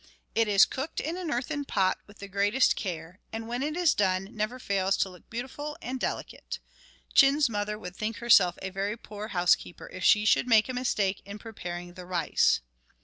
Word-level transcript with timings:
It 0.33 0.47
is 0.47 0.65
cooked 0.65 0.99
in 0.99 1.15
an 1.15 1.29
earthen 1.29 1.63
pot 1.63 1.99
with 2.07 2.17
the 2.17 2.27
greatest 2.27 2.75
care, 2.75 3.19
and, 3.31 3.47
when 3.47 3.61
it 3.61 3.77
is 3.77 3.93
done, 3.93 4.35
never 4.35 4.57
fails 4.57 4.97
to 4.97 5.09
look 5.09 5.29
beautiful 5.29 5.77
and 5.79 5.99
delicate. 5.99 6.57
Chin's 7.13 7.47
mother 7.51 7.77
would 7.77 7.95
think 7.95 8.17
herself 8.17 8.57
a 8.63 8.71
very 8.71 8.97
poor 8.97 9.27
housekeeper 9.27 9.87
if 9.89 10.03
she 10.03 10.25
should 10.25 10.47
make 10.47 10.67
a 10.67 10.73
mistake 10.73 11.21
in 11.23 11.37
preparing 11.37 11.93
the 11.93 12.07
rice. 12.07 12.61